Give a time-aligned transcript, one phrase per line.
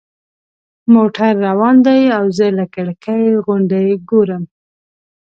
[0.93, 4.43] موټر روان دی او زه له کړکۍ غونډۍ ګورم.